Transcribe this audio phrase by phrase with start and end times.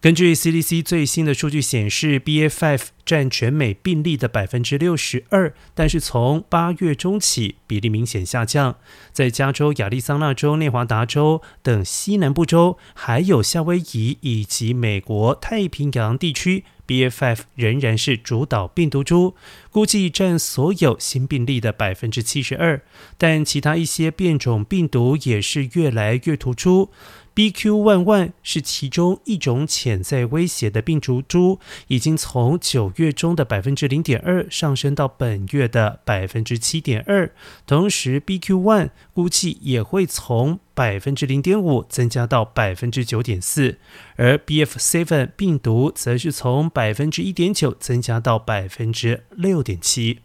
[0.00, 8.76] 根据 CDC 最新的数据显示，BA.5 占全美病例的百分之六十二，但是从八月中起，比例明显下降。
[9.12, 19.34] 在加州、亚利桑那州、内华达州等西南部州，还有夏威夷以及美国太平洋地区，BA.5 仍然是主导病毒株，
[19.70, 22.80] 估计占所有新病例的百分之七十二。
[23.18, 26.90] 但其他一些变种病毒也是越来越突出。
[27.34, 37.32] BQ.1.1 是其中一种潜在威胁的病毒株，已经从九月中的百分之零点二上升到本月的百分之七点二。
[37.66, 43.78] 同时，BQ.1 估计也会从百分之零点五增加到百分之九点四，
[44.16, 50.20] 而 BF.7 病毒则是从百分之一点九增加到百分之六点七。